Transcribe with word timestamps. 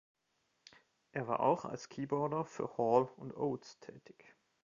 Er 1.11 1.27
war 1.27 1.41
auch 1.41 1.63
als 1.63 1.87
Keyboarder 1.87 2.43
für 2.43 2.75
Hall 2.79 3.07
und 3.17 3.37
Oates 3.37 3.77
tätig. 3.81 4.35